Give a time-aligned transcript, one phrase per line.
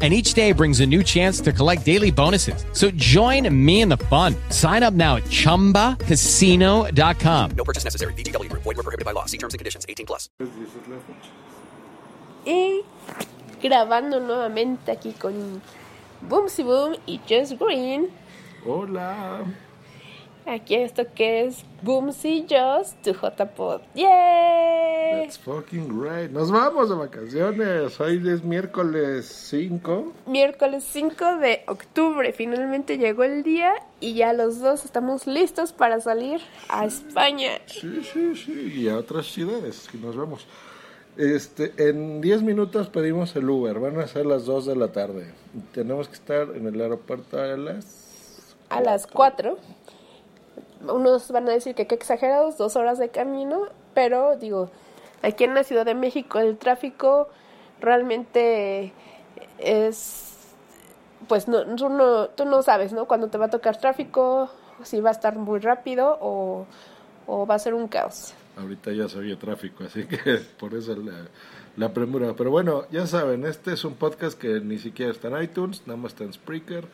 [0.00, 2.64] and each day brings a new chance to collect daily bonuses.
[2.72, 4.36] So join me in the fun.
[4.50, 7.50] Sign up now at ChumbaCasino.com.
[7.56, 8.12] No purchase necessary.
[8.12, 8.62] VGW Group.
[8.62, 9.24] Void were prohibited by law.
[9.24, 9.84] See terms and conditions.
[9.88, 10.30] 18 plus.
[12.46, 12.84] Y
[13.60, 15.60] grabando nuevamente aquí con
[16.22, 18.08] Boomsy Boom y Just Green.
[18.64, 19.44] Hola.
[20.48, 23.82] Aquí esto que es Boomsy Just, tu JPod.
[23.94, 25.20] ¡Yay!
[25.20, 26.30] That's fucking great.
[26.30, 28.00] Nos vamos de vacaciones.
[28.00, 30.14] Hoy es miércoles 5.
[30.24, 32.32] Miércoles 5 de octubre.
[32.32, 36.40] Finalmente llegó el día y ya los dos estamos listos para salir
[36.70, 37.60] a España.
[37.66, 38.72] Sí, sí, sí.
[38.74, 40.46] Y a otras ciudades nos vamos.
[41.18, 43.78] Este, en 10 minutos pedimos el Uber.
[43.80, 45.30] Van a ser las 2 de la tarde.
[45.74, 48.56] Tenemos que estar en el aeropuerto a las.
[48.70, 49.58] A las 4.
[50.86, 53.62] Unos van a decir que qué exagerados, dos horas de camino,
[53.94, 54.70] pero digo,
[55.22, 57.28] aquí en la Ciudad de México el tráfico
[57.80, 58.92] realmente
[59.58, 60.34] es,
[61.26, 63.06] pues no, tú, no, tú no sabes, ¿no?
[63.06, 64.50] Cuando te va a tocar tráfico,
[64.82, 66.66] si va a estar muy rápido o,
[67.26, 68.34] o va a ser un caos.
[68.56, 70.18] Ahorita ya se oye tráfico, así que
[70.58, 71.28] por eso la,
[71.76, 72.34] la premura.
[72.34, 75.96] Pero bueno, ya saben, este es un podcast que ni siquiera está en iTunes, nada
[75.96, 76.86] más está en Spreaker.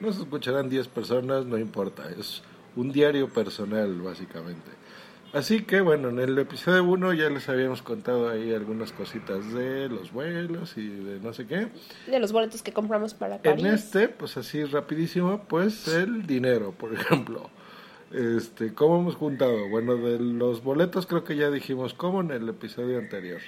[0.00, 2.42] Nos escucharán 10 personas, no importa, es
[2.76, 4.70] un diario personal, básicamente.
[5.32, 9.88] Así que bueno, en el episodio 1 ya les habíamos contado ahí algunas cositas de
[9.88, 11.68] los vuelos y de no sé qué.
[12.06, 13.64] De los boletos que compramos para París.
[13.64, 17.50] En este, pues así rapidísimo, pues el dinero, por ejemplo.
[18.12, 19.68] Este, ¿cómo hemos juntado?
[19.68, 23.40] Bueno, de los boletos creo que ya dijimos cómo en el episodio anterior.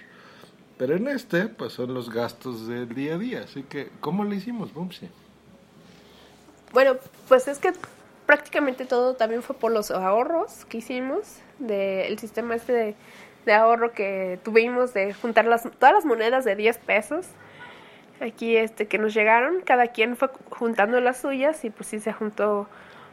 [0.76, 3.42] Pero en este, pues son los gastos del día a día.
[3.44, 5.08] Así que, ¿cómo le hicimos, Bumsy?
[6.72, 6.96] Bueno,
[7.28, 7.72] pues es que
[8.28, 12.94] prácticamente todo también fue por los ahorros que hicimos del sistema este de,
[13.46, 17.26] de, ahorro que tuvimos de juntar las, todas las monedas de 10 pesos
[18.20, 22.12] aquí este que nos llegaron cada quien fue juntando las suyas y pues sí se
[22.12, 22.68] juntó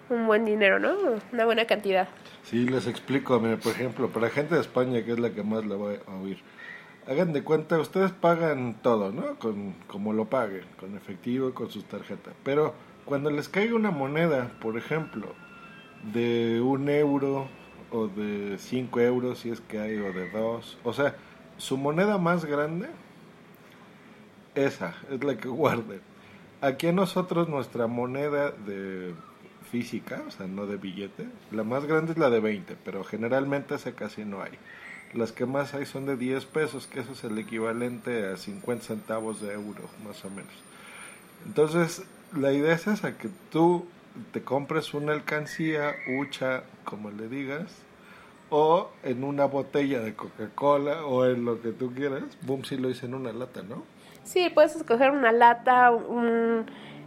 [0.09, 0.93] un buen dinero no
[1.31, 2.09] una buena cantidad.
[2.43, 5.65] Sí les explico mire, por ejemplo para gente de España que es la que más
[5.65, 6.43] le voy a oír
[7.07, 11.85] hagan de cuenta ustedes pagan todo no con como lo paguen con efectivo con sus
[11.85, 12.73] tarjetas pero
[13.05, 15.33] cuando les caiga una moneda, por ejemplo,
[16.13, 17.47] de un euro
[17.91, 21.15] o de cinco euros, si es que hay, o de dos, o sea,
[21.57, 22.89] su moneda más grande,
[24.55, 26.01] esa es la que guarden.
[26.61, 29.13] Aquí a nosotros nuestra moneda de
[29.71, 33.75] física, o sea, no de billete, la más grande es la de 20, pero generalmente
[33.75, 34.53] esa casi no hay.
[35.13, 38.83] Las que más hay son de 10 pesos, que eso es el equivalente a 50
[38.83, 40.53] centavos de euro, más o menos.
[41.45, 42.03] Entonces,
[42.35, 43.85] la idea es esa, que tú
[44.31, 47.83] te compres una alcancía, hucha, como le digas,
[48.49, 52.23] o en una botella de Coca-Cola o en lo que tú quieras.
[52.41, 53.83] Boom, si lo hice en una lata, ¿no?
[54.23, 56.65] Sí, puedes escoger una lata, un,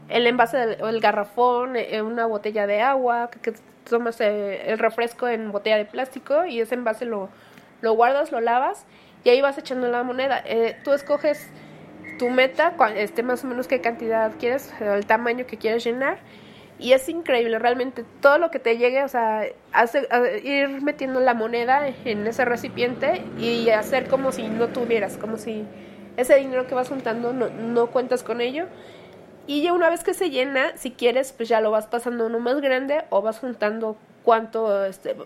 [0.09, 3.55] el envase del, o el garrafón, una botella de agua, que,
[3.89, 7.29] tomas el refresco en botella de plástico y ese envase lo,
[7.81, 8.85] lo guardas, lo lavas
[9.25, 10.43] y ahí vas echando la moneda.
[10.45, 11.49] Eh, tú escoges
[12.19, 16.19] tu meta, este, más o menos qué cantidad quieres, el tamaño que quieres llenar.
[16.81, 19.47] Y es increíble, realmente todo lo que te llegue, o sea,
[20.45, 25.65] ir metiendo la moneda en ese recipiente y hacer como si no tuvieras, como si
[26.17, 28.67] ese dinero que vas juntando no, no cuentas con ello.
[29.49, 32.39] Y ya una vez que se llena, si quieres, pues ya lo vas pasando uno
[32.39, 35.17] más grande o vas juntando cuánto, este,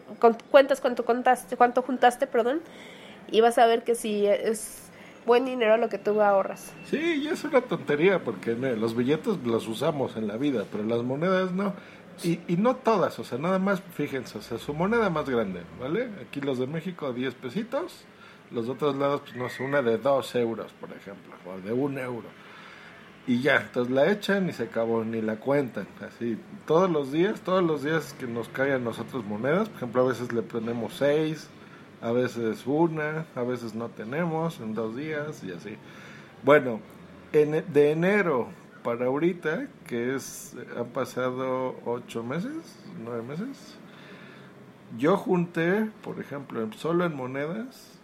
[0.50, 2.60] cuentas cuánto contaste, cuánto juntaste, perdón,
[3.30, 4.91] y vas a ver que si es
[5.26, 6.72] buen dinero lo que tú ahorras.
[6.86, 11.02] Sí, y es una tontería porque los billetes los usamos en la vida, pero las
[11.02, 11.74] monedas no.
[12.22, 15.62] Y, y no todas, o sea, nada más, fíjense, o sea, su moneda más grande,
[15.80, 16.10] ¿vale?
[16.26, 18.04] Aquí los de México 10 pesitos,
[18.50, 21.72] los de otros lados, pues no sé, una de 2 euros, por ejemplo, o de
[21.72, 22.28] 1 euro.
[23.26, 27.40] Y ya, entonces la echan y se acabó, ni la cuentan, así, todos los días,
[27.40, 31.48] todos los días que nos caen nosotros monedas, por ejemplo, a veces le ponemos 6,
[32.02, 35.76] a veces una, a veces no tenemos en dos días y así.
[36.42, 36.80] Bueno,
[37.32, 38.48] en, de enero
[38.82, 43.76] para ahorita, que es, han pasado ocho meses, nueve meses,
[44.98, 47.98] yo junté, por ejemplo, solo en monedas,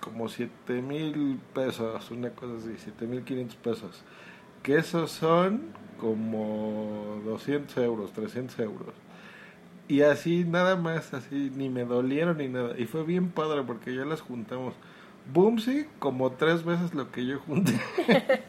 [0.00, 4.02] como siete mil pesos, una cosa así, siete mil quinientos pesos,
[4.62, 5.60] que esos son
[6.00, 8.94] como 200 euros, 300 euros.
[9.88, 12.74] Y así nada más, así ni me dolieron ni nada.
[12.78, 14.74] Y fue bien padre porque ya las juntamos.
[15.32, 17.72] Boomsy como tres veces lo que yo junté.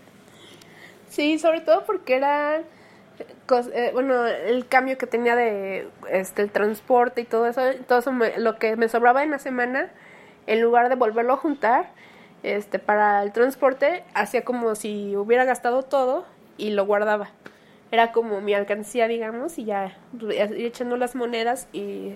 [1.10, 7.22] Sí, sobre todo porque era, eh, bueno, el cambio que tenía de este el transporte
[7.22, 9.90] y todo eso, todo eso me- lo que me sobraba en la semana,
[10.48, 11.90] en lugar de volverlo a juntar,
[12.44, 16.26] este, para el transporte, hacía como si hubiera gastado todo
[16.58, 17.30] y lo guardaba.
[17.92, 22.16] Era como mi alcancía, digamos, y ya ir echando las monedas y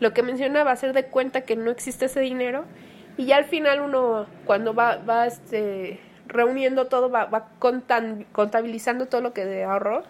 [0.00, 2.64] lo que mencionaba, hacer de cuenta que no existe ese dinero
[3.16, 9.06] y ya al final uno cuando va, va este, reuniendo todo, va, va contan- contabilizando
[9.06, 10.02] todo lo que ahorró,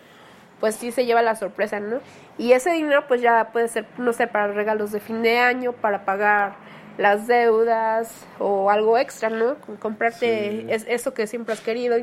[0.60, 1.99] pues sí se lleva la sorpresa, ¿no?
[2.38, 5.72] Y ese dinero pues ya puede ser, no sé, para regalos de fin de año,
[5.72, 6.54] para pagar
[6.99, 9.56] las deudas o algo extra, ¿no?
[9.81, 10.67] Comprarte Sí.
[10.69, 11.97] es, eso que siempre has querido,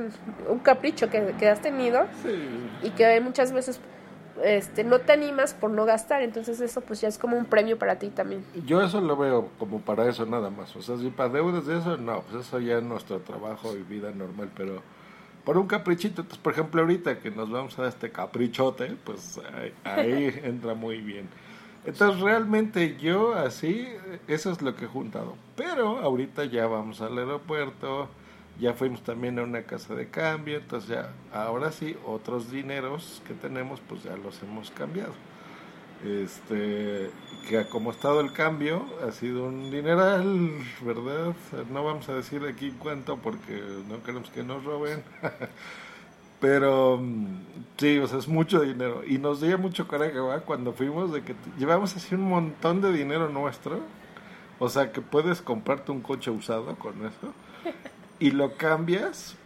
[0.48, 2.06] un capricho que, que has tenido
[2.82, 3.80] y que muchas veces
[4.44, 7.78] este, no te animas por no gastar, entonces eso pues ya es como un premio
[7.78, 8.44] para ti también.
[8.66, 10.76] Yo eso lo veo como para eso nada más.
[10.76, 13.84] O sea, si para deudas de eso, no, pues eso ya es nuestro trabajo y
[13.84, 14.82] vida normal, pero
[15.44, 19.40] por un caprichito, pues por ejemplo ahorita que nos vamos a dar este caprichote, pues
[19.54, 21.28] ahí, ahí entra muy bien.
[21.86, 23.88] Entonces realmente yo así,
[24.28, 25.36] eso es lo que he juntado.
[25.56, 28.10] Pero ahorita ya vamos al aeropuerto,
[28.60, 33.34] ya fuimos también a una casa de cambio, entonces ya ahora sí otros dineros que
[33.34, 35.14] tenemos pues ya los hemos cambiado.
[36.04, 37.12] Este
[37.50, 40.52] que como ha estado el cambio ha sido un dineral
[40.82, 41.36] verdad
[41.70, 45.04] no vamos a decir aquí cuánto porque no queremos que nos roben
[46.40, 47.26] pero mm,
[47.78, 50.42] sí o sea es mucho dinero y nos dio mucho coraje ¿va?
[50.42, 53.80] cuando fuimos de que llevamos así un montón de dinero nuestro
[54.60, 57.34] o sea que puedes comprarte un coche usado con eso
[58.20, 59.38] y lo cambias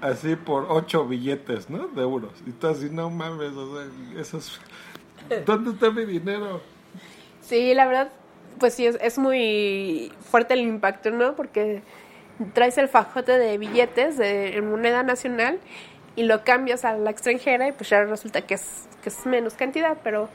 [0.00, 1.88] así por ocho billetes, ¿no?
[1.88, 2.32] De euros.
[2.46, 4.60] Y tú así, no mames, o sea, eso es...
[5.46, 6.60] ¿Dónde está mi dinero?
[7.40, 8.12] Sí, la verdad,
[8.58, 11.36] pues sí, es, es muy fuerte el impacto, ¿no?
[11.36, 11.82] Porque
[12.54, 15.60] traes el fajote de billetes de moneda nacional
[16.16, 19.54] y lo cambias a la extranjera y pues ya resulta que es, que es menos
[19.54, 20.28] cantidad, pero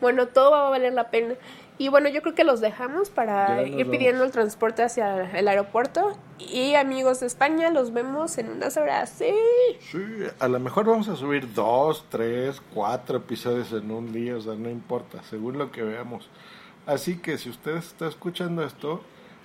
[0.00, 1.34] bueno, todo va a valer la pena.
[1.76, 3.88] Y bueno, yo creo que los dejamos para ir vamos.
[3.90, 6.16] pidiendo el transporte hacia el aeropuerto.
[6.38, 9.10] Y amigos de España, los vemos en unas horas.
[9.18, 9.34] Sí.
[9.90, 9.98] Sí,
[10.38, 14.54] a lo mejor vamos a subir dos, tres, cuatro episodios en un día, o sea,
[14.54, 16.28] no importa, según lo que veamos.
[16.86, 19.00] Así que si ustedes están escuchando esto,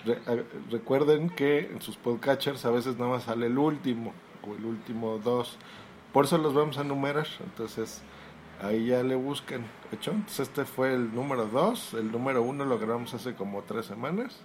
[0.05, 4.13] re- a- recuerden que en sus podcatchers a veces nada más sale el último
[4.47, 5.57] el último dos.
[6.13, 8.01] Por eso los vamos a numerar, entonces
[8.61, 9.65] ahí ya le buscan.
[9.91, 10.11] ¿Hecho?
[10.11, 14.39] Entonces este fue el número dos, el número uno lo grabamos hace como tres semanas.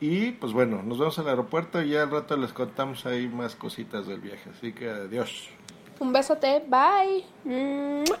[0.00, 3.54] Y pues bueno, nos vemos al aeropuerto y ya al rato les contamos ahí más
[3.54, 4.50] cositas del viaje.
[4.50, 5.50] Así que adiós.
[5.98, 6.64] Un besote.
[6.66, 8.20] Bye.